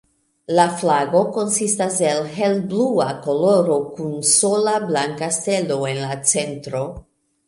[0.59, 6.81] La flago konsistas el helblua koloro kun sola blanka stelo en la centro.